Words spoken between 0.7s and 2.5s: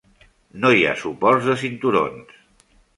hi ha suports de cinturons.